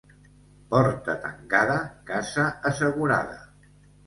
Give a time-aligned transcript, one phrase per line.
[0.71, 1.75] Porta tancada,
[2.09, 3.39] casa assegurada.